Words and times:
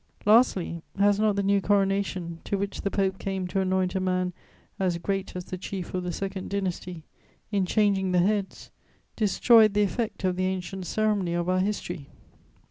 "Lastly, 0.25 0.81
has 0.97 1.19
not 1.19 1.35
the 1.35 1.43
new 1.43 1.61
coronation, 1.61 2.39
to 2.45 2.57
which 2.57 2.81
the 2.81 2.89
Pope 2.89 3.19
came 3.19 3.45
to 3.49 3.59
anoint 3.61 3.93
a 3.93 3.99
man 3.99 4.33
as 4.79 4.97
great 4.97 5.35
as 5.35 5.45
the 5.45 5.59
chief 5.59 5.93
of 5.93 6.01
the 6.03 6.11
Second 6.11 6.49
Dynasty, 6.49 7.03
in 7.51 7.67
changing 7.67 8.11
the 8.11 8.17
heads, 8.17 8.71
destroyed 9.15 9.75
the 9.75 9.83
effect 9.83 10.23
of 10.23 10.37
the 10.37 10.45
ancient 10.47 10.87
ceremony 10.87 11.35
of 11.35 11.47
our 11.47 11.59
history? 11.59 12.09